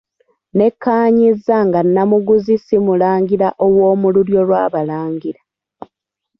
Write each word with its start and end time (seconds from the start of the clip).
Nnekkaanyizza 0.51 1.55
nga 1.67 1.79
Nnamuguzi 1.85 2.55
si 2.65 2.77
mulangira 2.85 3.47
ow'omu 3.65 4.07
lulyo 4.15 4.41
lw'Abalangira. 4.47 5.41